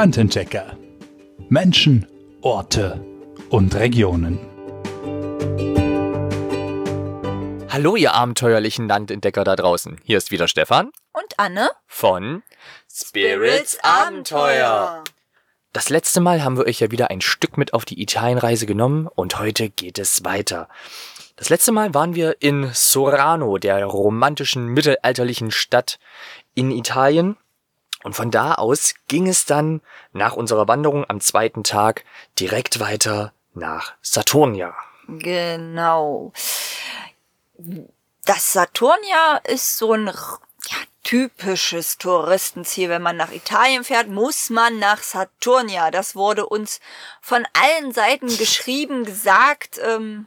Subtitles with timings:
[0.00, 0.76] Landentdecker.
[1.48, 2.06] Menschen,
[2.40, 3.04] Orte
[3.50, 4.38] und Regionen.
[7.68, 10.00] Hallo, ihr abenteuerlichen Landentdecker da draußen.
[10.04, 11.70] Hier ist wieder Stefan Und Anne?
[11.88, 12.44] von
[12.88, 15.02] Spirits Abenteuer.
[15.72, 19.08] Das letzte Mal haben wir euch ja wieder ein Stück mit auf die Italienreise genommen
[19.08, 20.68] und heute geht es weiter.
[21.34, 25.98] Das letzte Mal waren wir in Sorano, der romantischen mittelalterlichen Stadt
[26.54, 27.36] in Italien.
[28.04, 29.80] Und von da aus ging es dann
[30.12, 32.04] nach unserer Wanderung am zweiten Tag
[32.38, 34.74] direkt weiter nach Saturnia.
[35.08, 36.32] Genau.
[38.24, 42.88] Das Saturnia ist so ein ja, typisches Touristenziel.
[42.88, 45.90] Wenn man nach Italien fährt, muss man nach Saturnia.
[45.90, 46.80] Das wurde uns
[47.20, 50.26] von allen Seiten geschrieben, gesagt, ähm,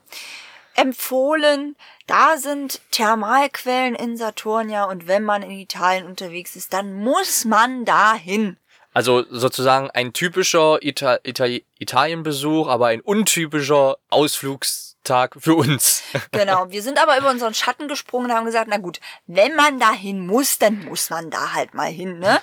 [0.76, 1.76] empfohlen.
[2.12, 7.86] Da sind Thermalquellen in Saturnia und wenn man in Italien unterwegs ist, dann muss man
[7.86, 8.58] dahin.
[8.94, 11.46] Also sozusagen ein typischer Ita Ita
[11.80, 16.04] Italienbesuch, aber ein untypischer Ausflugstag für uns.
[16.32, 19.80] Genau, wir sind aber über unseren Schatten gesprungen und haben gesagt, na gut, wenn man
[19.80, 22.42] dahin muss, dann muss man da halt mal hin, ne?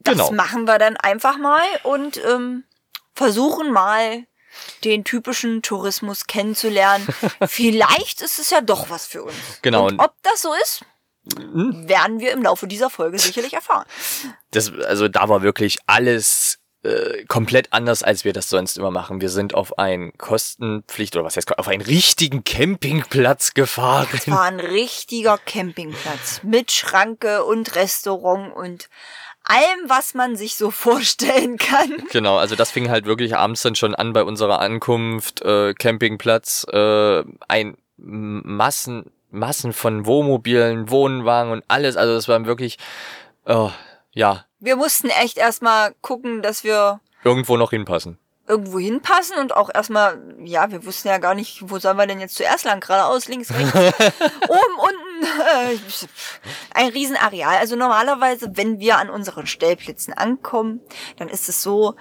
[0.00, 0.32] Das Genau.
[0.32, 2.64] machen wir dann einfach mal und ähm,
[3.14, 4.24] versuchen mal
[4.84, 7.06] den typischen Tourismus kennenzulernen.
[7.46, 9.34] Vielleicht ist es ja doch was für uns.
[9.62, 9.86] Genau.
[9.86, 10.84] Und ob das so ist,
[11.24, 13.86] werden wir im Laufe dieser Folge sicherlich erfahren.
[14.52, 19.20] Das, also da war wirklich alles äh, komplett anders, als wir das sonst immer machen.
[19.20, 24.06] Wir sind auf einen Kostenpflicht oder was heißt auf einen richtigen Campingplatz gefahren.
[24.12, 28.88] Es war ein richtiger Campingplatz mit Schranke und Restaurant und
[29.48, 31.90] allem, was man sich so vorstellen kann.
[32.12, 36.66] Genau, also das fing halt wirklich abends dann schon an bei unserer Ankunft, äh, Campingplatz,
[36.72, 41.96] äh, ein Massen, Massen von Wohnmobilen, Wohnwagen und alles.
[41.96, 42.78] Also das war wirklich,
[43.46, 43.68] äh,
[44.12, 48.18] ja, Wir mussten echt erstmal gucken, dass wir irgendwo noch hinpassen.
[48.48, 52.20] irgendwo hinpassen und auch erstmal, ja, wir wussten ja gar nicht, wo sollen wir denn
[52.20, 52.80] jetzt zuerst lang?
[52.80, 53.74] Geradeaus, links, rechts,
[54.48, 55.05] oben, unten.
[56.74, 57.56] Ein Riesenareal.
[57.56, 60.80] Also normalerweise, wenn wir an unseren Stellplätzen ankommen,
[61.16, 61.94] dann ist es so,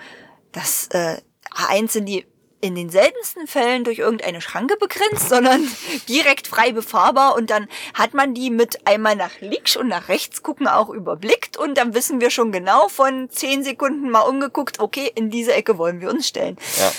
[0.51, 1.17] dass äh,
[1.51, 2.25] A1 sind die
[2.61, 5.67] in den seltensten Fällen durch irgendeine Schranke begrenzt, sondern
[6.09, 10.41] direkt frei befahrbar und dann hat man die mit einmal nach links und nach rechts
[10.41, 15.11] gucken auch überblickt und dann wissen wir schon genau von zehn Sekunden mal umgeguckt, okay,
[15.13, 16.57] in diese Ecke wollen wir uns stellen.
[16.79, 16.91] Ja.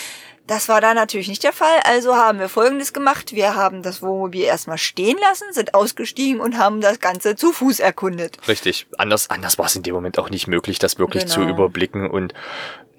[0.47, 3.33] Das war da natürlich nicht der Fall, also haben wir Folgendes gemacht.
[3.33, 7.81] Wir haben das Wohnmobil erstmal stehen lassen, sind ausgestiegen und haben das Ganze zu Fuß
[7.81, 8.39] erkundet.
[8.47, 8.87] Richtig.
[8.97, 11.53] Anders, anders war es in dem Moment auch nicht möglich, das wirklich zu Genau.
[11.53, 12.09] überblicken.
[12.09, 12.33] Und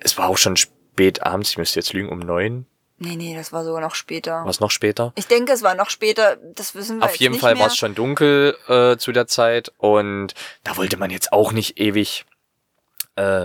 [0.02, 2.66] es war auch schon spät abends, ich müsste jetzt lügen, um neun.
[3.00, 4.42] Nee, nee, das war sogar noch später.
[4.46, 5.14] Was noch später?
[5.16, 7.94] Ich denke, es war noch später, das wissen wir Auf jeden Fall war es schon
[7.96, 10.34] dunkel äh, zu der Zeit und
[10.64, 12.26] da wollte man jetzt auch nicht ewig
[13.18, 13.44] äh,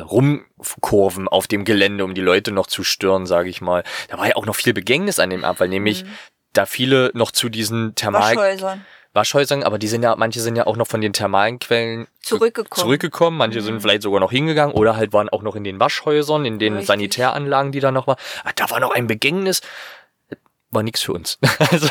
[0.58, 3.82] rumkurven auf dem Gelände, um die Leute noch zu stören, sage ich mal.
[4.08, 6.04] Da war ja auch noch viel Begängnis an dem Abfall, nämlich
[6.52, 8.84] da viele noch zu diesen Thermal Waschhäusern.
[9.14, 12.36] Waschhäusern, aber die sind ja, manche sind ja auch noch von den thermalen Quellen zu-
[12.38, 12.82] Zurückgekommen.
[12.82, 13.36] zurückgekommen.
[13.36, 16.58] Manche sind vielleicht sogar noch hingegangen oder halt waren auch noch in den Waschhäusern, in
[16.58, 16.86] den Richtig.
[16.86, 18.16] Sanitäranlagen, die da noch war.
[18.44, 19.60] Ah, Da war noch ein Begängnis.
[20.72, 21.38] War nix für uns.
[21.58, 21.88] Also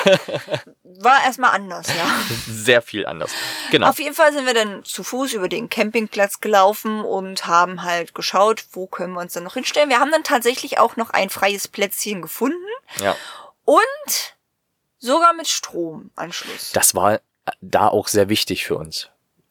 [0.83, 2.05] War erstmal anders, ja.
[2.47, 3.31] sehr viel anders.
[3.71, 3.87] Genau.
[3.89, 8.13] Auf jeden Fall sind wir dann zu Fuß über den Campingplatz gelaufen und haben halt
[8.13, 9.89] geschaut, wo können wir uns dann noch hinstellen.
[9.89, 12.57] Wir haben dann tatsächlich auch noch ein freies Plätzchen gefunden
[12.99, 13.15] Ja.
[13.65, 14.35] und
[14.99, 16.71] sogar mit Stromanschluss.
[16.73, 17.21] Das war
[17.61, 19.09] da auch sehr wichtig für uns.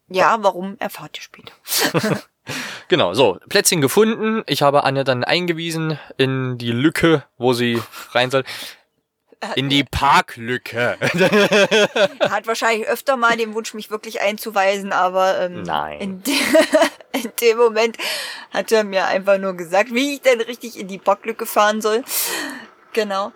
[0.09, 1.53] Ja, warum erfahrt ihr später.
[2.89, 4.43] Genau, so, Plätzchen gefunden.
[4.47, 7.81] Ich habe Anne dann eingewiesen in die Lücke, wo sie
[8.11, 8.43] rein soll.
[9.55, 10.99] In die Parklücke.
[11.01, 16.01] Er hat wahrscheinlich öfter mal den Wunsch, mich wirklich einzuweisen, aber ähm, Nein.
[16.01, 16.35] In, de
[17.13, 17.97] in dem Moment
[18.53, 22.05] hat er mir einfach nur gesagt, wie ich denn richtig in die Parklücke fahren soll.
[22.93, 23.33] Genau.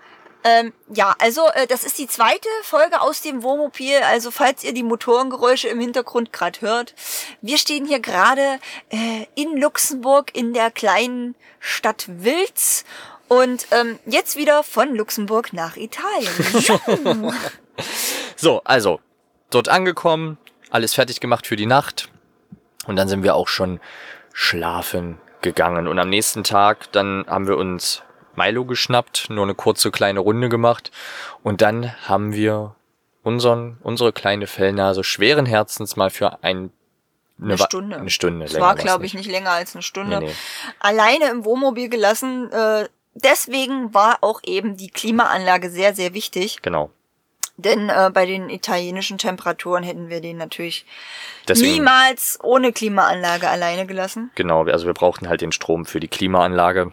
[0.47, 3.97] Ähm, ja, also äh, das ist die zweite Folge aus dem Wohnmobil.
[4.04, 6.94] Also falls ihr die Motorengeräusche im Hintergrund gerade hört,
[7.41, 8.59] wir stehen hier gerade
[8.91, 12.84] äh, in Luxemburg in der kleinen Stadt Wilz
[13.28, 17.32] und ähm, jetzt wieder von Luxemburg nach Italien.
[18.36, 19.00] So, also,
[19.50, 20.38] dort angekommen,
[20.71, 22.09] alles fertig gemacht für die Nacht.
[22.86, 23.80] Und dann sind wir auch schon
[24.32, 25.88] schlafen gegangen.
[25.88, 28.03] Und am nächsten Tag, dann haben wir uns
[28.36, 30.91] Milo geschnappt, nur eine kurze kleine Runde gemacht.
[31.42, 32.74] Und dann haben wir
[33.22, 36.70] unseren, unsere kleine Fellnase schweren Herzens mal für ein,
[37.41, 37.97] Eine Wa- Stunde.
[37.97, 38.44] Eine Stunde.
[38.47, 40.18] Es war, glaube ich, nicht länger als eine Stunde.
[40.18, 40.34] Nee, nee.
[40.80, 42.50] Alleine im Wohnmobil gelassen.
[42.53, 46.59] Äh, deswegen war auch eben die Klimaanlage sehr, sehr wichtig.
[46.63, 46.91] Genau.
[47.57, 50.84] Denn äh, bei den italienischen Temperaturen hätten wir den natürlich
[51.47, 54.31] Deswegen- niemals ohne Klimaanlage alleine gelassen.
[54.34, 56.93] Genau, also wir brauchten halt den Strom für die Klimaanlage.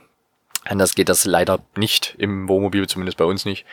[0.65, 3.65] Anders geht das leider nicht im Wohnmobil, zumindest bei uns nicht.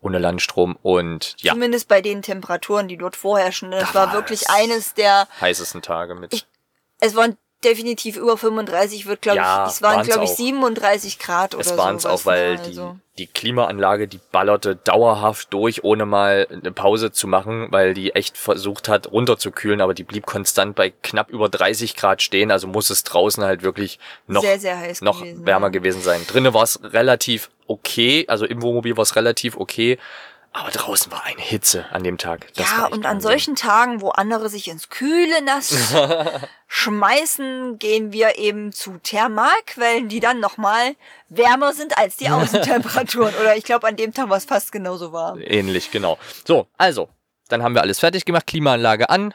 [0.00, 3.70] Ohne Landstrom und ja, Zumindest bei den Temperaturen, die dort vorherrschen.
[3.70, 6.32] Das Da war wirklich es- eines der, heißesten Tage mit.
[6.34, 6.46] Ich-
[7.00, 10.36] es waren definitiv über 35, wird glaube Ja, ich, es waren glaube ich auch.
[10.36, 11.76] 37 Grad oder Es so.
[11.76, 12.78] waren es auch, weil die,
[13.18, 18.36] die Klimaanlage, die ballerte dauerhaft durch, ohne mal eine Pause zu machen, weil die echt
[18.36, 22.90] versucht hat, runterzukühlen, aber die blieb konstant bei knapp über 30 Grad stehen, also muss
[22.90, 25.70] es draußen halt wirklich noch, sehr, sehr heiß noch gewesen, wärmer ja.
[25.70, 26.20] gewesen sein.
[26.26, 29.98] Drinnen war es relativ okay, also im Wohnmobil war es relativ okay,
[30.58, 32.52] aber draußen war eine Hitze an dem Tag.
[32.54, 33.20] Das ja, und an Wahnsinn.
[33.20, 35.94] solchen Tagen, wo andere sich ins kühle Nass
[36.68, 40.94] schmeißen, gehen wir eben zu Thermalquellen, die dann nochmal
[41.28, 43.34] wärmer sind als die Außentemperaturen.
[43.40, 45.40] Oder ich glaube, an dem Tag war es fast genauso warm.
[45.40, 46.18] Ähnlich, genau.
[46.46, 47.08] So, also,
[47.48, 49.34] dann haben wir alles fertig gemacht, Klimaanlage an,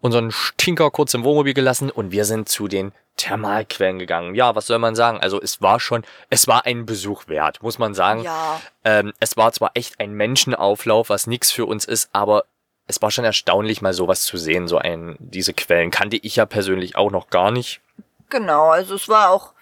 [0.00, 4.34] unseren Stinker kurz im Wohnmobil gelassen und wir sind zu den Thermalquellen gegangen.
[4.34, 5.18] Ja, was soll man sagen?
[5.20, 8.22] Also es war schon, es war ein Besuch wert, muss man sagen.
[8.22, 12.44] Ja, Ähm, es war zwar echt ein Menschenauflauf, was nix für uns ist, aber
[12.86, 14.68] es war schon erstaunlich, mal sowas zu sehen.
[14.68, 17.80] So ein, diese Quellen kannte ich ja persönlich auch noch gar nicht.
[18.28, 18.68] genau.
[18.68, 19.54] Also es war auch,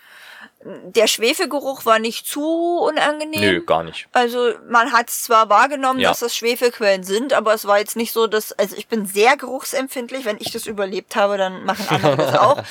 [0.65, 3.41] der Schwefelgeruch war nicht zu unangenehm.
[3.41, 4.09] Nö, gar nicht.
[4.13, 6.09] Also man hat zwar wahrgenommen, Ja.
[6.11, 9.37] dass das Schwefelquellen sind, aber es war jetzt nicht so, dass, also ich bin sehr
[9.37, 10.25] geruchsempfindlich.
[10.25, 12.63] Wenn ich das überlebt habe, dann machen andere das auch.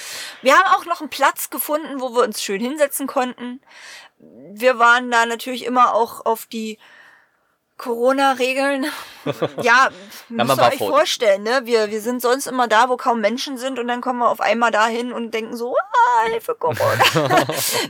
[0.42, 3.62] Wir haben auch noch einen Platz gefunden, wo wir uns schön hinsetzen konnten.
[4.18, 6.80] Wir waren da natürlich immer auch auf die
[7.78, 8.86] Corona-Regeln.
[9.62, 9.88] Ja,
[10.28, 11.62] man müsst ihr euch vor- vorstellen, ne?
[11.64, 14.42] Wir, wir sind sonst immer da, wo kaum Menschen sind und dann kommen wir auf
[14.42, 17.02] einmal dahin und denken so, ah, Hilfe Corona.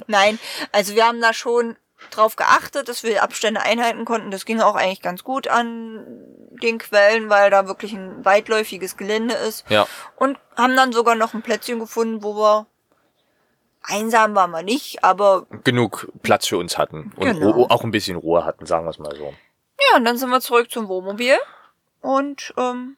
[0.08, 0.38] Nein,
[0.72, 1.76] also wir haben da schon
[2.12, 4.30] drauf geachtet, dass wir Abstände einhalten konnten.
[4.30, 6.06] Das ging auch eigentlich ganz gut an
[6.62, 9.66] den Quellen, weil da wirklich ein weitläufiges Gelände ist.
[9.70, 9.88] Ja.
[10.16, 12.68] Und haben dann sogar noch ein Plätzchen gefunden, wo wir
[13.82, 17.12] einsam waren wir nicht, aber Genug Platz für uns hatten.
[17.16, 17.66] Und Genau.
[17.70, 19.34] Auch ein bisschen Ruhe hatten, sagen wir es mal so.
[19.92, 21.36] Ja, und dann sind wir zurück zum Wohnmobil.
[22.02, 22.98] Und ähm,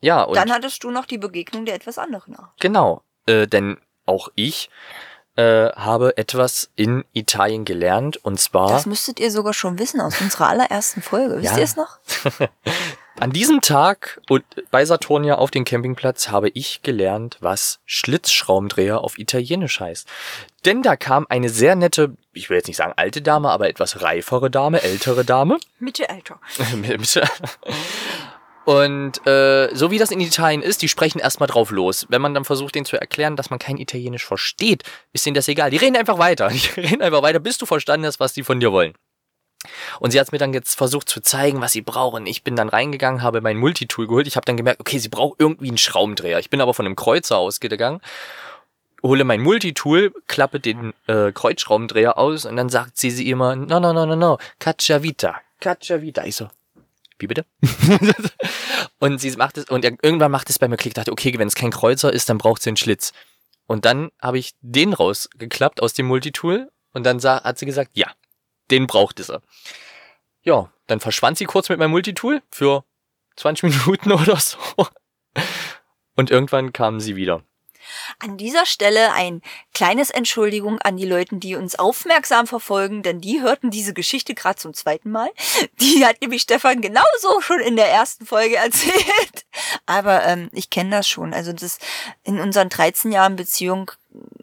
[0.00, 2.52] Ja, und dann hattest du noch die Begegnung der etwas anderen Art.
[2.60, 4.70] Genau, äh, denn auch ich
[5.36, 10.20] äh, habe etwas in Italien gelernt und zwar Das müsstet ihr sogar schon wissen aus
[10.20, 11.38] unserer allerersten Folge.
[11.42, 11.58] Wisst Ja.
[11.58, 11.98] ihr es noch?
[13.20, 19.18] an diesem Tag und bei Saturnia auf dem Campingplatz habe ich gelernt, was Schlitzschraubendreher auf
[19.18, 20.08] Italienisch heißt.
[20.64, 24.02] Denn da kam eine sehr nette, ich will jetzt nicht sagen alte Dame, aber etwas
[24.02, 25.58] reifere Dame, ältere Dame.
[25.78, 26.40] Mittelalter.
[28.64, 32.06] Und äh, so wie das in Italien ist, die sprechen erstmal drauf los.
[32.08, 35.48] Wenn man dann versucht, denen zu erklären, dass man kein Italienisch versteht, ist denen das
[35.48, 35.70] egal.
[35.70, 36.48] Die reden einfach weiter.
[36.52, 38.94] Die reden einfach weiter, bis du verstanden hast, was die von dir wollen.
[40.00, 42.26] Und sie hat mir dann jetzt versucht zu zeigen, was sie brauchen.
[42.26, 44.26] Ich bin dann reingegangen, habe mein Multitool geholt.
[44.26, 46.38] Ich habe dann gemerkt, okay, sie braucht irgendwie einen Schraubendreher.
[46.38, 48.00] Ich bin aber von einem Kreuzer ausgegangen,
[49.04, 53.78] hole mein Multitool, klappe den äh, Kreuzschraubendreher aus und dann sagt sie sie immer, no,
[53.78, 56.24] no, no, no, no, Cacciavita, Cacciavita.
[56.24, 56.48] Ich so,
[57.18, 57.44] wie bitte?
[58.98, 61.54] und sie macht es, und irgendwann macht es bei mir Klick, dachte, okay, wenn es
[61.54, 63.12] kein Kreuzer ist, dann braucht sie einen Schlitz.
[63.66, 67.90] Und dann habe ich den rausgeklappt aus dem Multitool und dann sah, hat sie gesagt,
[67.94, 68.08] ja,
[68.70, 69.40] den brauchte sie.
[70.42, 72.84] Ja, dann verschwand sie kurz mit meinem Multitool für
[73.36, 74.58] 20 Minuten oder so.
[76.16, 77.42] Und irgendwann kam sie wieder.
[78.18, 79.42] An dieser Stelle ein
[79.74, 84.56] kleines Entschuldigung an die Leute, die uns aufmerksam verfolgen, denn die hörten diese Geschichte gerade
[84.56, 85.30] zum zweiten Mal.
[85.80, 89.46] Die hat nämlich Stefan genauso schon in der ersten Folge erzählt.
[89.86, 91.34] Aber ähm, ich kenne das schon.
[91.34, 91.78] Also das
[92.22, 93.90] in unseren 13 Jahren Beziehung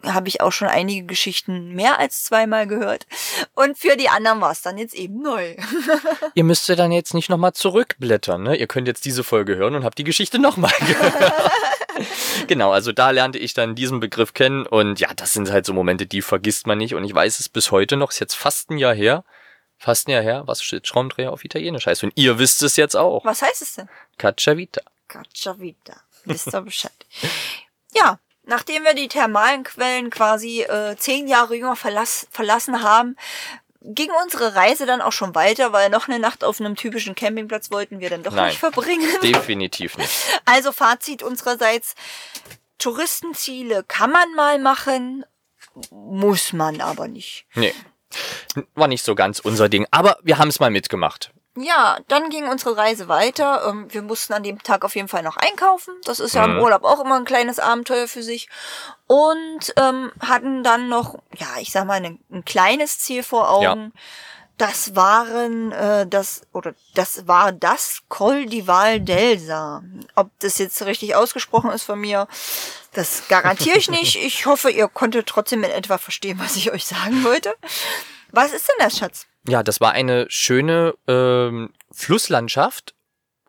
[0.04, 3.06] habe ich auch schon einige Geschichten mehr als zweimal gehört.
[3.54, 5.56] Und für die anderen war es dann jetzt eben neu.
[6.34, 8.56] Ihr müsst ja dann jetzt nicht nochmal zurückblättern, ne?
[8.56, 11.52] Ihr könnt jetzt diese Folge hören und habt die Geschichte nochmal gehört.
[12.46, 15.72] genau, also da lernte ich dann diesen Begriff kennen und ja, das sind halt so
[15.72, 18.70] Momente, die vergisst man nicht und ich weiß es bis heute noch, ist jetzt fast
[18.70, 19.24] ein Jahr her,
[19.78, 23.24] fast ein Jahr her, was Schraubendreher auf Italienisch heißt und ihr wisst es jetzt auch.
[23.24, 23.88] Was heißt es denn?
[24.18, 24.82] Cacciavita.
[25.08, 25.96] Cacciavita.
[26.24, 27.06] Wisst ihr Bescheid.
[27.94, 33.16] Ja, nachdem wir die thermalen Quellen quasi äh, zehn Jahre jünger verlass, verlassen haben,
[33.84, 37.70] ging unsere Reise dann auch schon weiter, weil noch eine Nacht auf einem typischen Campingplatz
[37.70, 38.48] wollten wir dann doch Nein.
[38.48, 39.08] nicht verbringen.
[39.22, 40.10] Definitiv nicht.
[40.44, 41.94] Also Fazit unsererseits,
[42.78, 45.24] Touristenziele kann man mal machen,
[45.90, 47.46] muss man aber nicht.
[47.54, 47.74] Nee.
[48.74, 51.32] War nicht so ganz unser Ding, aber wir haben es mal mitgemacht.
[51.54, 53.66] Ja, dann ging unsere Reise weiter.
[53.68, 55.94] Ähm, Wir mussten an dem Tag auf jeden Fall noch einkaufen.
[56.04, 56.60] Das ist ja im Mhm.
[56.62, 58.48] Urlaub auch immer ein kleines Abenteuer für sich.
[59.06, 63.92] Und ähm, hatten dann noch, ja, ich sag mal, ein, ein kleines Ziel vor Augen.
[64.56, 69.82] Das waren äh, das oder das war das Col di Val d'Elsa.
[70.14, 72.28] Ob das jetzt richtig ausgesprochen ist von mir,
[72.92, 74.16] das garantiere ich nicht.
[74.24, 77.54] Ich hoffe, ihr konntet trotzdem in etwa verstehen, was ich euch sagen wollte.
[78.30, 79.26] Was ist denn das, Schatz?
[79.48, 82.94] Ja, das war eine schöne ähm, Flusslandschaft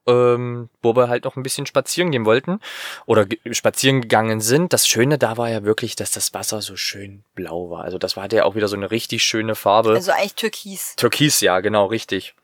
[0.08, 2.60] ähm, wo wir halt noch ein bisschen spazieren gehen wollten
[3.06, 4.74] oder ge spazieren gegangen sind.
[4.74, 7.84] Das Schöne da war ja wirklich, dass das Wasser so schön blau war.
[7.84, 9.92] Also das war ja auch wieder so eine richtig schöne Farbe.
[9.92, 10.96] Also eigentlich Türkis.
[10.96, 12.36] Türkis, ja, genau, richtig.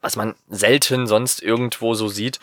[0.00, 2.40] Was man selten sonst irgendwo so sieht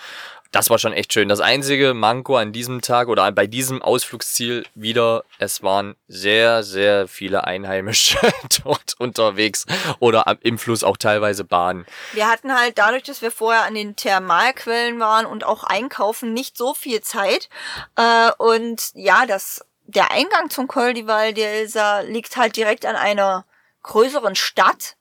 [0.51, 1.29] das war schon echt schön.
[1.29, 7.07] Das einzige Manko an diesem Tag oder bei diesem Ausflugsziel wieder, es waren sehr, sehr
[7.07, 8.19] viele Einheimische
[8.63, 9.65] dort unterwegs
[9.99, 11.85] oder im Fluss auch teilweise Bahnen.
[12.13, 16.57] Wir hatten halt dadurch, dass wir vorher an den Thermalquellen waren und auch einkaufen, nicht
[16.57, 17.49] so viel Zeit.
[17.95, 22.95] Äh, und ja, das, der Eingang zum Col di Val d'Elsa liegt halt direkt an
[22.95, 23.45] einer
[23.83, 24.96] größeren Stadt.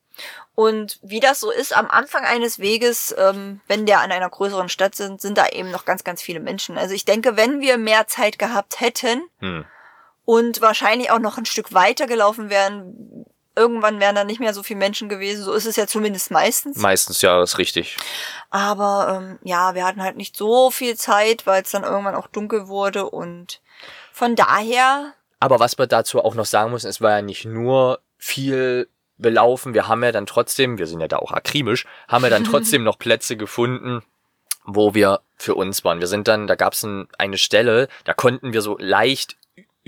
[0.57, 4.71] Und wie das so ist, am Anfang eines Weges, ähm, wenn der an einer größeren
[4.71, 6.79] Stadt sind, sind da eben noch ganz, ganz viele Menschen.
[6.79, 9.67] Also ich denke, wenn wir mehr Zeit gehabt hätten hm.
[10.25, 14.63] und wahrscheinlich auch noch ein Stück weiter gelaufen wären, irgendwann wären da nicht mehr so
[14.63, 15.45] viele Menschen gewesen.
[15.45, 16.79] So ist es ja zumindest meistens.
[16.79, 17.99] Meistens ja, ist richtig.
[18.49, 22.29] Aber ähm, ja, wir hatten halt nicht so viel Zeit, weil es dann irgendwann auch
[22.29, 23.61] dunkel wurde und
[24.11, 25.13] von daher.
[25.39, 29.75] Aber was wir dazu auch noch sagen müssen, es war ja nicht nur viel belaufen.
[29.75, 32.85] Wir haben ja dann trotzdem, wir sind ja da auch akribisch, haben ja dann trotzdem
[32.85, 34.03] noch Plätze gefunden,
[34.65, 36.01] wo wir für uns waren.
[36.01, 39.37] Wir sind dann, da gab es ein, eine Stelle, da konnten wir so leicht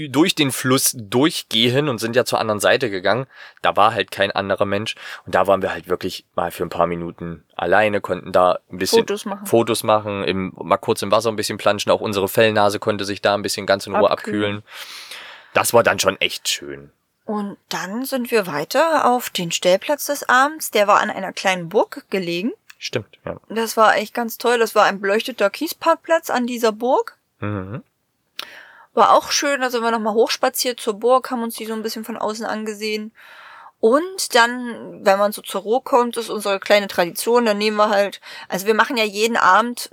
[0.07, 3.27] durch den Fluss durchgehen und sind ja zur anderen Seite gegangen.
[3.63, 4.95] Da war halt kein anderer Mensch.
[5.27, 8.79] Und da waren wir halt wirklich mal für ein paar Minuten alleine, konnten da ein
[8.79, 11.91] bisschen Fotos machen, Fotos machen im, mal kurz im Wasser ein bisschen planschen.
[11.91, 14.59] Auch unsere Fellnase konnte sich da ein bisschen ganz in Ruhe abkühlen.
[14.59, 14.63] abkühlen.
[15.53, 16.93] Das war dann schon echt schön.
[17.29, 20.71] Und dann sind wir weiter auf den Stellplatz des Abends.
[20.71, 22.55] Der war an einer kleinen Burg gelegen.
[22.79, 23.37] Stimmt, ja.
[23.51, 24.59] Das war echt ganz toll.
[24.59, 27.19] Das war ein beleuchteter Kiesparkplatz an dieser Burg.
[27.41, 27.83] Mhm.
[28.95, 29.61] War auch schön.
[29.61, 32.47] Da sind wir nochmal hochspaziert zur Burg, haben uns die so ein bisschen von außen
[32.47, 33.13] angesehen.
[33.79, 37.91] Und dann, wenn man so zur Ruhe kommt, ist unsere kleine Tradition, dann nehmen wir
[37.91, 39.91] halt, also wir machen ja jeden Abend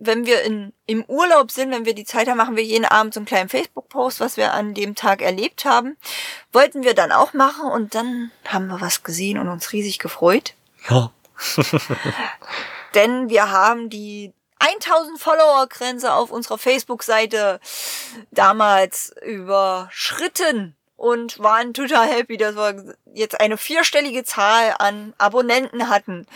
[0.00, 3.14] wenn wir in, im Urlaub sind, wenn wir die Zeit haben, machen wir jeden Abend
[3.14, 5.96] so einen kleinen Facebook-Post, was wir an dem Tag erlebt haben.
[6.52, 10.54] Wollten wir dann auch machen und dann haben wir was gesehen und uns riesig gefreut.
[10.88, 11.10] Ja.
[12.94, 17.60] Denn wir haben die 1000 Follower-Grenze auf unserer Facebook-Seite
[18.30, 26.26] damals überschritten und waren total happy, dass wir jetzt eine vierstellige Zahl an Abonnenten hatten.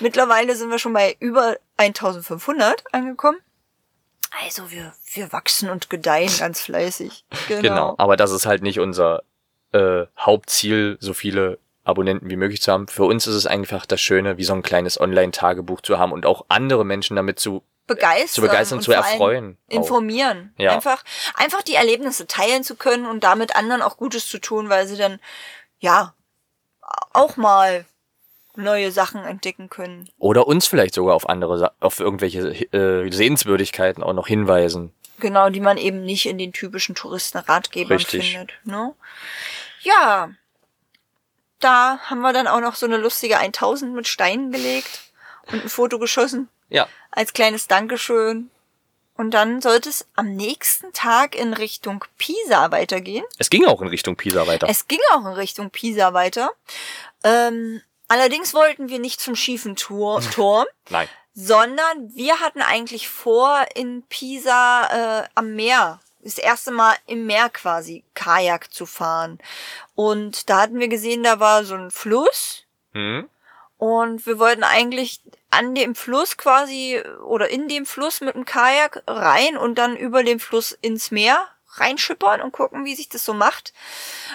[0.00, 3.38] Mittlerweile sind wir schon bei über 1500 angekommen.
[4.44, 7.24] Also wir, wir wachsen und gedeihen ganz fleißig.
[7.48, 7.62] Genau.
[7.62, 7.94] genau.
[7.98, 9.22] Aber das ist halt nicht unser
[9.72, 12.88] äh, Hauptziel, so viele Abonnenten wie möglich zu haben.
[12.88, 16.26] Für uns ist es einfach das Schöne, wie so ein kleines Online-Tagebuch zu haben und
[16.26, 17.62] auch andere Menschen damit zu
[17.94, 20.72] begeistern, zu begeistern, zu erfreuen, informieren, ja.
[20.72, 21.02] einfach
[21.34, 24.96] einfach die Erlebnisse teilen zu können und damit anderen auch Gutes zu tun, weil sie
[24.96, 25.20] dann
[25.78, 26.14] ja
[27.12, 27.84] auch mal
[28.56, 30.08] neue Sachen entdecken können.
[30.18, 32.40] Oder uns vielleicht sogar auf andere, auf irgendwelche
[32.72, 34.92] äh, Sehenswürdigkeiten auch noch hinweisen.
[35.18, 38.32] Genau, die man eben nicht in den typischen Touristenratgebern Richtig.
[38.32, 38.52] findet.
[38.64, 38.94] Ne?
[39.82, 40.30] Ja,
[41.60, 45.10] da haben wir dann auch noch so eine lustige 1000 mit Steinen gelegt
[45.52, 46.48] und ein Foto geschossen.
[46.70, 46.88] Ja.
[47.10, 48.50] Als kleines Dankeschön.
[49.16, 53.24] Und dann sollte es am nächsten Tag in Richtung Pisa weitergehen.
[53.38, 54.66] Es ging auch in Richtung Pisa weiter.
[54.70, 56.50] Es ging auch in Richtung Pisa weiter.
[57.22, 60.64] Ähm, allerdings wollten wir nicht zum schiefen Tor, Turm.
[60.88, 61.06] Nein.
[61.34, 67.48] Sondern wir hatten eigentlich vor, in Pisa äh, am Meer das erste Mal im Meer
[67.50, 69.38] quasi Kajak zu fahren.
[69.94, 72.64] Und da hatten wir gesehen, da war so ein Fluss.
[72.92, 73.28] Mhm.
[73.80, 79.02] Und wir wollten eigentlich an dem Fluss quasi oder in dem Fluss mit dem Kajak
[79.06, 83.32] rein und dann über dem Fluss ins Meer reinschippern und gucken, wie sich das so
[83.32, 83.72] macht.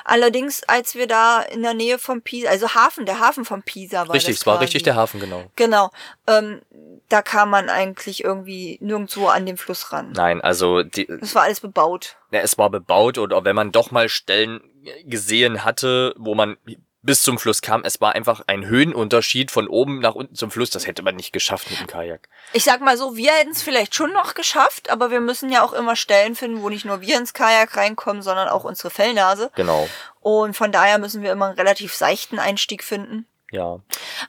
[0.04, 4.08] Allerdings, als wir da in der Nähe vom Pisa, also Hafen, der Hafen vom Pisa
[4.08, 5.44] war Richtig, es war richtig der Hafen, genau.
[5.56, 5.92] Genau.
[6.26, 6.64] Ähm,
[7.10, 10.12] da kam man eigentlich irgendwie nirgendwo an den Fluss ran.
[10.14, 11.08] Nein, also die.
[11.22, 12.16] Es war alles bebaut.
[12.32, 14.62] Ja, es war bebaut oder wenn man doch mal Stellen
[15.04, 16.58] gesehen hatte, wo man
[17.06, 17.84] bis zum Fluss kam.
[17.84, 20.70] Es war einfach ein Höhenunterschied von oben nach unten zum Fluss.
[20.70, 22.28] Das hätte man nicht geschafft mit dem Kajak.
[22.54, 25.64] Ich sag mal so, wir hätten es vielleicht schon noch geschafft, aber wir müssen ja
[25.64, 29.52] auch immer Stellen finden, wo nicht nur wir ins Kajak reinkommen, sondern auch unsere Fellnase.
[29.56, 29.88] Genau.
[30.20, 33.28] Und von daher müssen wir immer einen relativ seichten Einstieg finden.
[33.52, 33.80] Ja.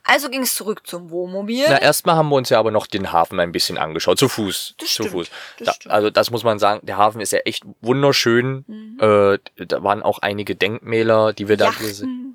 [0.05, 1.65] Also ging es zurück zum Wohnmobil.
[1.69, 4.19] Na, erstmal haben wir uns ja aber noch den Hafen ein bisschen angeschaut.
[4.19, 4.75] Zu Fuß.
[4.79, 5.31] Das zu stimmt, Fuß.
[5.59, 8.65] Das da, also das muss man sagen, der Hafen ist ja echt wunderschön.
[8.69, 8.99] Mhm.
[9.01, 11.83] Äh, da waren auch einige Denkmäler, die wir Yachten.
[11.83, 12.26] da gesehen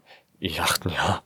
[0.50, 1.24] Yachten, ja.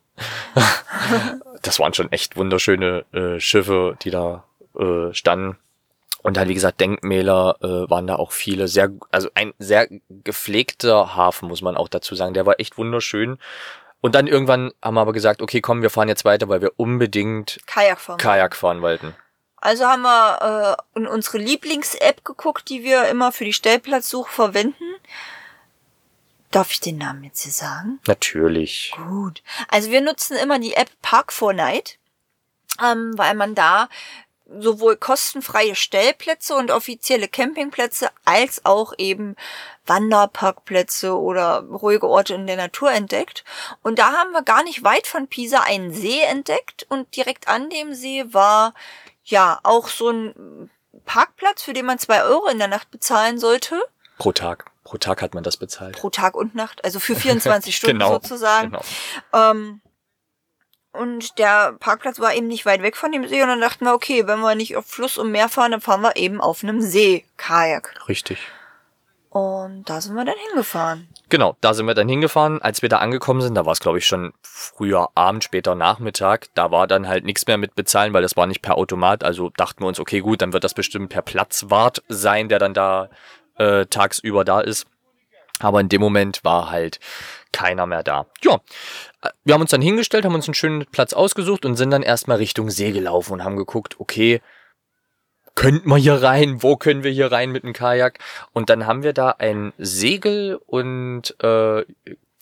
[1.61, 4.43] das waren schon echt wunderschöne äh, Schiffe, die da
[4.77, 5.57] äh, standen.
[6.21, 8.67] Und dann, wie gesagt, Denkmäler äh, waren da auch viele.
[8.67, 12.33] Sehr, also ein sehr gepflegter Hafen, muss man auch dazu sagen.
[12.33, 13.37] Der war echt wunderschön.
[14.01, 16.71] Und dann irgendwann haben wir aber gesagt, okay, komm, wir fahren jetzt weiter, weil wir
[16.77, 18.17] unbedingt Kajak fahren.
[18.17, 19.15] Kajak fahren wollten.
[19.57, 24.95] Also haben wir äh, in unsere Lieblings-App geguckt, die wir immer für die Stellplatzsuche verwenden.
[26.55, 27.99] Darf ich den Namen jetzt hier sagen?
[28.07, 28.93] Natürlich.
[28.95, 29.43] Gut.
[29.67, 31.99] Also wir nutzen immer die App Park 4 Night,
[32.81, 33.89] ähm, weil man da
[34.47, 39.35] sowohl kostenfreie Stellplätze und offizielle Campingplätze als auch eben
[39.85, 43.43] Wanderparkplätze oder ruhige Orte in der Natur entdeckt.
[43.83, 47.69] Und da haben wir gar nicht weit von Pisa einen See entdeckt und direkt an
[47.69, 48.73] dem See war
[49.25, 50.69] ja auch so ein
[51.03, 53.81] Parkplatz, für den man zwei Euro in der Nacht bezahlen sollte.
[54.17, 54.65] Pro Tag.
[54.83, 55.97] Pro Tag hat man das bezahlt.
[55.97, 58.71] Pro Tag und Nacht, also für 24 Stunden Genau, sozusagen.
[58.71, 58.81] Genau.
[59.33, 59.81] Ähm,
[60.91, 63.93] und der Parkplatz war eben nicht weit weg von dem See und dann dachten wir,
[63.93, 66.81] okay, wenn wir nicht auf Fluss und Meer fahren, dann fahren wir eben auf einem
[66.81, 67.93] See Kajak.
[68.07, 68.39] Richtig.
[69.29, 71.09] Und da sind wir dann hingefahren.
[71.27, 72.61] Genau, da sind wir dann hingefahren.
[72.61, 76.47] Als wir da angekommen sind, da war es glaube ich schon früher Abend, später Nachmittag.
[76.53, 79.25] Da war dann halt nichts mehr mit bezahlen, weil das war nicht per Automat.
[79.25, 82.73] Also dachten wir uns, okay, gut, dann wird das bestimmt per Platzwart sein, der dann
[82.73, 83.09] da
[83.57, 84.85] äh, tagsüber da ist.
[85.59, 86.99] Aber in dem Moment war halt
[87.53, 88.25] keiner mehr da.
[88.43, 88.55] Ja,
[89.21, 92.03] äh, wir haben uns dann hingestellt, haben uns einen schönen Platz ausgesucht und sind dann
[92.03, 94.41] erstmal Richtung See gelaufen und haben geguckt, okay,
[95.55, 96.61] könnten wir hier rein?
[96.61, 98.19] Wo können wir hier rein mit dem Kajak?
[98.51, 101.85] Und dann haben wir da einen Segel- und äh, Kanu-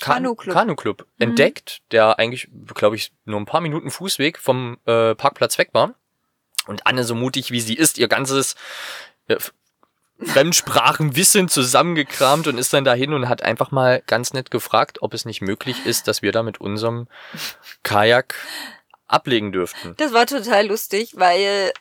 [0.02, 0.54] Kanu-Club.
[0.56, 5.70] Kanu-Club entdeckt, der eigentlich, glaube ich, nur ein paar Minuten Fußweg vom äh, Parkplatz weg
[5.74, 5.94] war.
[6.66, 8.56] Und Anne, so mutig wie sie ist, ihr ganzes
[9.28, 9.38] äh,
[10.26, 15.26] Fremdsprachenwissen zusammengekramt und ist dann dahin und hat einfach mal ganz nett gefragt, ob es
[15.26, 17.08] nicht möglich ist, dass wir da mit unserem
[17.84, 18.36] Kajak
[19.08, 19.96] ablegen dürften.
[19.98, 21.72] Das war total lustig, weil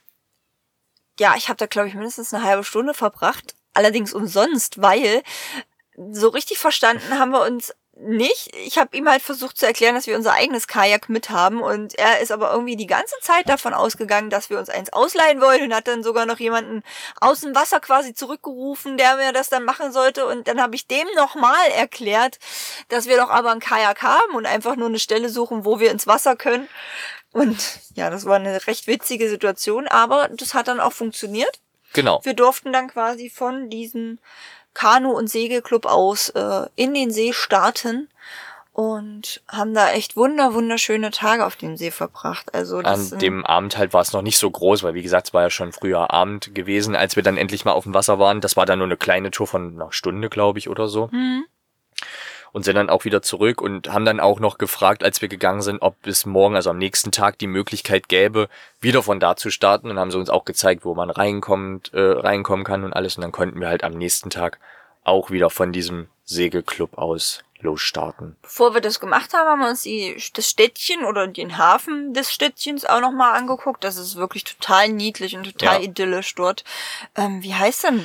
[1.18, 5.22] ja, ich habe da glaube ich mindestens eine halbe Stunde verbracht, allerdings umsonst, weil
[6.11, 8.55] so richtig verstanden haben wir uns nicht.
[8.57, 11.99] Ich habe ihm halt versucht zu erklären, dass wir unser eigenes Kajak mit haben und
[11.99, 15.62] er ist aber irgendwie die ganze Zeit davon ausgegangen, dass wir uns eins ausleihen wollen
[15.62, 16.83] und hat dann sogar noch jemanden
[17.21, 20.87] aus dem Wasser quasi zurückgerufen, der mir das dann machen sollte und dann habe ich
[20.87, 22.38] dem nochmal erklärt,
[22.88, 25.91] dass wir doch aber ein Kajak haben und einfach nur eine Stelle suchen, wo wir
[25.91, 26.69] ins Wasser können.
[27.33, 31.61] Und ja, das war eine recht witzige Situation, aber das hat dann auch funktioniert.
[31.95, 32.21] Genau.
[32.25, 34.19] Wir durften dann quasi von diesem
[34.74, 38.08] Kanu- und Segelclub aus äh, in den See starten
[38.72, 42.54] und haben da echt wunder wunderschöne Tage auf dem See verbracht.
[42.54, 45.28] Also das An dem Abend halt war es noch nicht so groß, weil wie gesagt,
[45.28, 48.18] es war ja schon früher Abend gewesen, als wir dann endlich mal auf dem Wasser
[48.18, 48.40] waren.
[48.40, 51.08] Das war dann nur eine kleine Tour von einer Stunde, glaube ich, oder so.
[51.12, 51.44] Mhm.
[52.53, 55.62] Und sind dann auch wieder zurück und haben dann auch noch gefragt, als wir gegangen
[55.62, 58.49] sind, ob es morgen, also am nächsten Tag, die Möglichkeit gäbe,
[58.81, 59.91] wieder von da zu starten.
[59.91, 63.17] Und haben sie uns auch gezeigt, wo man reinkommt, äh, reinkommen kann und alles.
[63.17, 64.59] Und dann konnten wir halt am nächsten Tag
[65.03, 68.37] auch wieder von diesem Segelclub aus losstarten.
[68.42, 72.33] Bevor wir das gemacht haben, haben wir uns die, das Städtchen oder den Hafen des
[72.33, 73.85] Städtchens auch nochmal angeguckt.
[73.85, 75.85] Das ist wirklich total niedlich und total Ja.
[75.88, 76.64] idyllisch dort.
[77.16, 78.05] Ähm, wie heißt denn?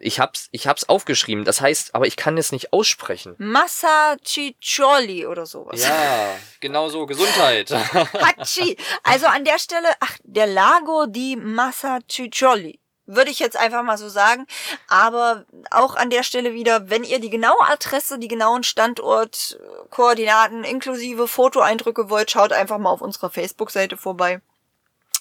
[0.00, 1.44] Ich hab's, ich hab's aufgeschrieben.
[1.44, 3.34] Das heißt, aber ich kann es nicht aussprechen.
[3.38, 5.82] Massachiccioli oder sowas.
[5.82, 7.04] Ja, genau so.
[7.06, 7.70] Gesundheit.
[7.70, 8.76] Hachi.
[9.02, 12.80] Also an der Stelle, ach, der Lago di Massachiccioli.
[13.06, 14.46] Würde ich jetzt einfach mal so sagen.
[14.88, 21.28] Aber auch an der Stelle wieder, wenn ihr die genaue Adresse, die genauen Standortkoordinaten inklusive
[21.28, 24.40] Fotoeindrücke wollt, schaut einfach mal auf unserer Facebook-Seite vorbei.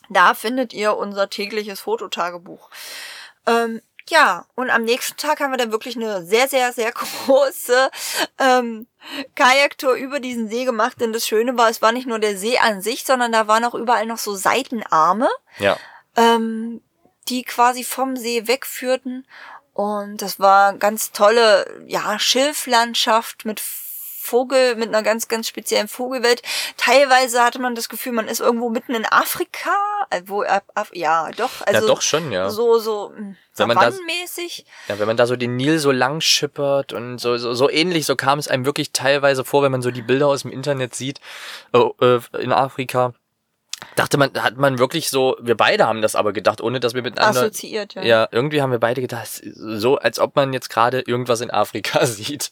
[0.09, 2.69] Da findet ihr unser tägliches Fototagebuch.
[3.45, 7.89] Ähm, ja, und am nächsten Tag haben wir dann wirklich eine sehr, sehr, sehr große
[8.39, 8.87] ähm,
[9.35, 10.99] Kajaktour über diesen See gemacht.
[10.99, 13.63] Denn das Schöne war, es war nicht nur der See an sich, sondern da waren
[13.63, 15.77] auch überall noch so Seitenarme, ja.
[16.15, 16.81] ähm,
[17.29, 19.25] die quasi vom See wegführten.
[19.73, 26.41] Und das war ganz tolle, ja, Schilflandschaft mit Vogel, mit einer ganz, ganz speziellen Vogelwelt.
[26.77, 29.75] Teilweise hatte man das Gefühl, man ist irgendwo mitten in Afrika,
[30.12, 32.49] äh, wo, äh, Af- ja, doch, also ja, doch schon, ja.
[32.49, 33.13] so, so,
[33.51, 34.65] savannenmäßig.
[34.88, 38.05] Ja, wenn man da so den Nil so lang schippert und so, so, so ähnlich,
[38.05, 40.95] so kam es einem wirklich teilweise vor, wenn man so die Bilder aus dem Internet
[40.95, 41.19] sieht,
[41.73, 43.13] äh, äh, in Afrika.
[43.95, 47.01] Dachte man, hat man wirklich so, wir beide haben das aber gedacht, ohne dass wir
[47.01, 47.41] miteinander.
[47.41, 48.03] Assoziiert, ja.
[48.03, 52.06] Ja, irgendwie haben wir beide gedacht, so als ob man jetzt gerade irgendwas in Afrika
[52.06, 52.51] sieht.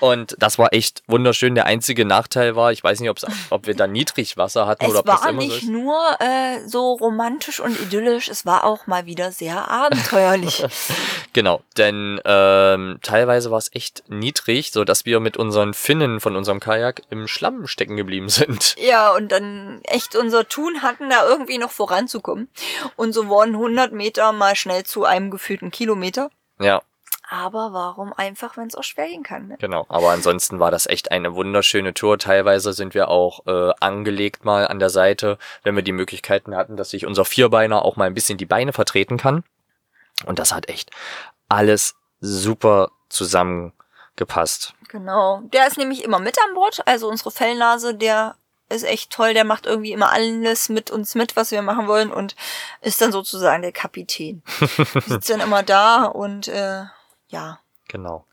[0.00, 1.54] Und das war echt wunderschön.
[1.54, 5.00] Der einzige Nachteil war, ich weiß nicht, ob's, ob wir da Niedrigwasser hatten Es oder
[5.00, 5.68] ob das war immer so nicht ist.
[5.68, 10.64] nur äh, so romantisch und idyllisch, es war auch mal wieder sehr abenteuerlich.
[11.34, 16.36] Genau, denn ähm, teilweise war es echt niedrig, so dass wir mit unseren Finnen von
[16.36, 18.74] unserem Kajak im Schlamm stecken geblieben sind.
[18.78, 22.48] ja, und dann echt unser Tun hatten, da irgendwie noch voranzukommen.
[22.96, 26.30] Und so wurden 100 Meter mal schnell zu einem gefühlten Kilometer.
[26.58, 26.80] Ja,
[27.28, 29.48] Aber warum einfach, wenn es auch schwer gehen kann?
[29.48, 29.56] Ne?
[29.58, 29.84] genau.
[29.88, 32.18] Aber ansonsten war das echt eine wunderschöne Tour.
[32.18, 36.76] Teilweise sind wir auch äh, angelegt mal an der Seite, wenn wir die Möglichkeiten hatten,
[36.76, 39.44] dass sich unser Vierbeiner auch mal ein bisschen die Beine vertreten kann.
[40.24, 40.90] Und das hat echt
[41.48, 44.74] alles super zusammengepasst.
[44.88, 45.40] Genau.
[45.52, 46.82] Der ist nämlich immer mit an Bord.
[46.86, 48.36] Also unsere Fellnase, der
[48.72, 49.34] ist echt toll.
[49.34, 52.34] Der macht irgendwie immer alles mit uns mit, was wir machen wollen und
[52.80, 54.42] ist dann sozusagen der Kapitän.
[55.06, 56.82] Sitzt dann immer da und äh,
[57.28, 57.58] ja,
[57.88, 58.24] Genau.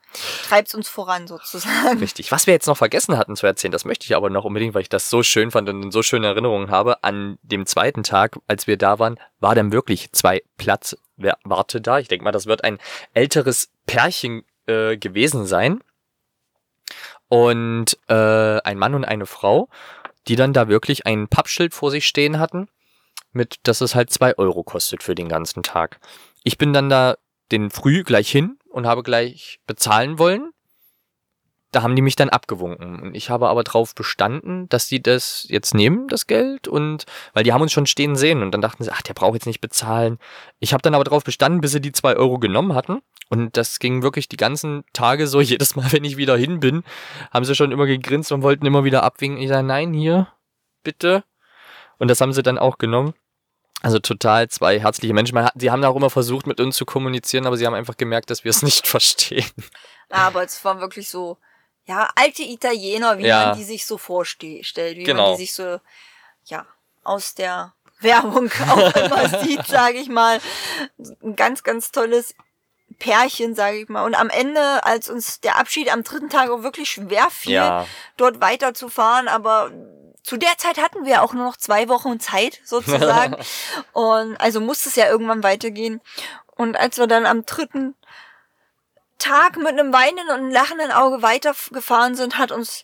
[0.47, 1.99] treibt uns voran sozusagen.
[1.99, 2.31] Richtig.
[2.31, 4.81] Was wir jetzt noch vergessen hatten zu erzählen, das möchte ich aber noch unbedingt, weil
[4.81, 7.03] ich das so schön fand und so schöne Erinnerungen habe.
[7.03, 11.99] An dem zweiten Tag, als wir da waren, war dann wirklich zwei Platzwarte da.
[11.99, 12.79] Ich denke mal, das wird ein
[13.13, 15.81] älteres Pärchen äh, gewesen sein.
[17.27, 19.69] Und äh, ein Mann und eine Frau,
[20.27, 22.67] die dann da wirklich ein Pappschild vor sich stehen hatten,
[23.31, 25.99] mit, dass es halt zwei Euro kostet für den ganzen Tag.
[26.43, 27.17] Ich bin dann da
[27.51, 30.51] den früh gleich hin und habe gleich bezahlen wollen
[31.71, 32.99] da haben die mich dann abgewunken.
[32.99, 36.67] Und ich habe aber drauf bestanden, dass die das jetzt nehmen, das Geld.
[36.67, 38.41] Und weil die haben uns schon stehen sehen.
[38.41, 40.17] Und dann dachten sie, ach, der braucht jetzt nicht bezahlen.
[40.59, 43.01] Ich habe dann aber drauf bestanden, bis sie die zwei Euro genommen hatten.
[43.29, 45.41] Und das ging wirklich die ganzen Tage so.
[45.49, 46.83] Jedes Mal, wenn ich wieder hin bin,
[47.31, 49.41] haben sie schon immer gegrinst und wollten immer wieder abwinken.
[49.41, 50.27] Ich sage, nein, hier,
[50.83, 51.23] bitte.
[51.99, 53.13] Und das haben sie dann auch genommen.
[53.81, 55.39] Also total zwei herzliche Menschen.
[55.55, 58.43] Sie haben auch immer versucht, mit uns zu kommunizieren, aber sie haben einfach gemerkt, dass
[58.43, 59.49] wir es nicht verstehen.
[60.09, 61.37] Aber es war wirklich so,
[61.89, 63.47] ja, alte Italiener, wie Ja.
[63.47, 65.23] man die sich so vorstellt, wie Genau.
[65.29, 65.79] man die sich so,
[66.45, 66.65] ja,
[67.03, 70.39] aus der Werbung auch immer sieht, sage ich mal.
[71.23, 72.35] Ein ganz, ganz tolles
[72.99, 74.03] Pärchen, sage ich mal.
[74.05, 77.87] Und am Ende, als uns der Abschied am dritten Tag auch wirklich schwer fiel, Ja.
[78.17, 79.71] dort weiterzufahren, aber
[80.23, 83.35] zu der Zeit hatten wir auch nur noch zwei Wochen Zeit, sozusagen.
[83.93, 86.01] Und also musste es ja irgendwann weitergehen.
[86.55, 87.95] Und als wir dann am dritten
[89.19, 92.83] Tag mit einem weinenden und einem lachenden Auge weitergefahren sind, hat uns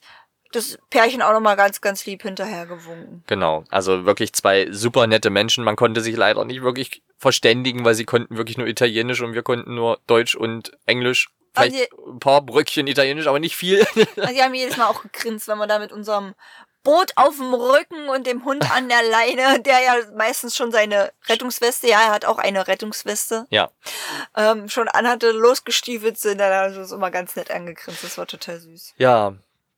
[0.52, 3.24] das Pärchen auch nochmal ganz, ganz lieb hinterher gewunken.
[3.28, 5.64] Genau, also wirklich zwei super nette Menschen.
[5.64, 9.44] Man konnte sich leider nicht wirklich verständigen, weil sie konnten wirklich nur Italienisch und wir
[9.44, 11.30] konnten nur Deutsch und Englisch.
[11.54, 13.86] Vielleicht ein paar Bröckchen Italienisch, aber nicht viel.
[14.18, 16.36] Also die haben jedes Mal auch gegrinst, wenn wir da mit unserem
[16.86, 21.12] Boot auf dem Rücken und dem Hund an der Leine, der ja meistens schon seine
[21.28, 23.70] Rettungsweste, ja, er hat auch eine Rettungsweste, ja,
[24.38, 28.06] ähm, schon anhatte, losgestiefelt sind, dann hat er uns immer ganz nett angegrinst.
[28.06, 28.94] Das war total süß.
[28.96, 29.34] ja,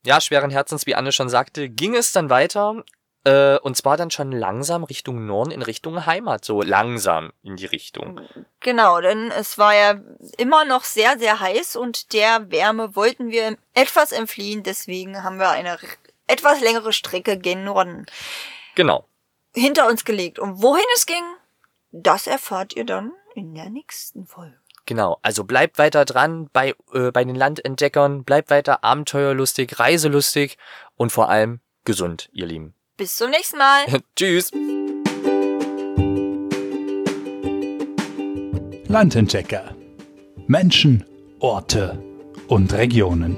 [0.06, 2.84] ja, schweren Herzens, wie Anne schon sagte, ging es dann weiter.
[3.24, 7.66] Äh, und zwar dann schon langsam Richtung Norden, in Richtung Heimat, so langsam in die
[7.66, 8.20] Richtung.
[8.60, 10.00] Genau, denn es war ja
[10.38, 14.62] immer noch sehr, sehr heiß und der Wärme wollten wir etwas entfliehen.
[14.62, 15.78] Deswegen haben wir eine
[16.28, 18.06] etwas längere Strecke gen Norden
[18.74, 19.06] Genau.
[19.54, 20.38] hinter uns gelegt.
[20.38, 21.24] Und wohin es ging,
[21.90, 24.56] das erfahrt ihr dann in der nächsten Folge.
[24.86, 30.56] Genau, also bleibt weiter dran bei, äh, bei den Landentdeckern, bleibt weiter abenteuerlustig, reiselustig
[30.96, 32.74] und vor allem gesund, ihr Lieben.
[32.96, 33.84] Bis zum nächsten Mal.
[34.16, 34.50] Tschüss!
[38.86, 39.74] Landentdecker.
[40.46, 41.04] Menschen,
[41.40, 42.02] Orte
[42.48, 43.36] und Regionen.